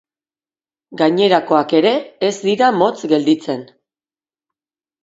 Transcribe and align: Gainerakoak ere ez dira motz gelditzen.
Gainerakoak 1.01 1.75
ere 1.81 1.93
ez 2.31 2.33
dira 2.49 2.71
motz 2.81 2.97
gelditzen. 3.13 3.65